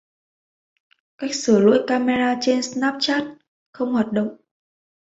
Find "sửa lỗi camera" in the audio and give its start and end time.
1.35-2.37